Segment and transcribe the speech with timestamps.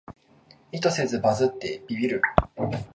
[0.71, 2.23] 意図せずバズってビビる